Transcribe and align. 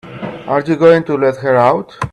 Are 0.47 0.61
you 0.65 0.77
going 0.77 1.03
to 1.03 1.15
let 1.15 1.37
her 1.41 1.55
out? 1.57 1.95